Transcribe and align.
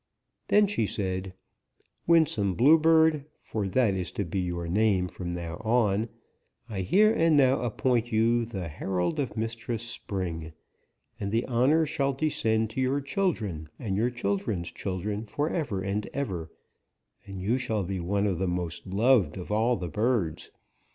Then 0.47 0.65
she 0.65 0.87
said: 0.87 1.31
'Winsome 2.07 2.55
Bluebird, 2.55 3.25
for 3.39 3.67
that 3.67 3.93
is 3.93 4.11
to 4.13 4.25
be 4.25 4.39
your 4.39 4.67
name 4.67 5.07
from 5.07 5.29
now 5.29 5.57
on, 5.57 6.09
I 6.67 6.81
here 6.81 7.13
and 7.13 7.37
now 7.37 7.59
appoint 7.61 8.11
you 8.11 8.43
the 8.45 8.67
herald 8.67 9.19
of 9.19 9.37
Mistress 9.37 9.83
Spring, 9.83 10.53
and 11.19 11.31
the 11.31 11.45
honor 11.45 11.85
shall 11.85 12.13
descend 12.13 12.71
to 12.71 12.81
your 12.81 12.99
children 12.99 13.69
and 13.77 13.95
your 13.95 14.09
children's 14.09 14.71
children 14.71 15.27
forever 15.27 15.83
and 15.83 16.07
ever, 16.15 16.49
and 17.27 17.39
you 17.39 17.59
shall 17.59 17.83
be 17.83 17.99
one 17.99 18.25
of 18.25 18.39
the 18.39 18.47
most 18.47 18.87
loved 18.87 19.37
of 19.37 19.51
all 19.51 19.75
the 19.77 19.87
birds. 19.87 20.49